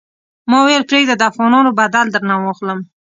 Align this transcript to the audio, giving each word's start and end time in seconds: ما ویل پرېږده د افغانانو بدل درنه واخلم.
ما 0.49 0.59
ویل 0.63 0.83
پرېږده 0.89 1.15
د 1.17 1.23
افغانانو 1.31 1.75
بدل 1.79 2.05
درنه 2.11 2.35
واخلم. 2.39 2.79